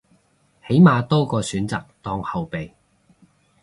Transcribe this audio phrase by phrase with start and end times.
[0.67, 2.71] 起碼多個選擇當後備